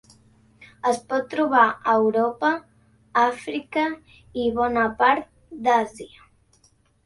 [0.91, 2.51] Es pot trobar a Europa,
[3.27, 3.87] Àfrica
[4.47, 5.33] i bona part
[5.71, 6.29] d'Àsia.